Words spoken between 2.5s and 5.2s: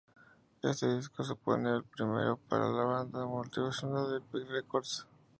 la banda en una multinacional, Epic Records.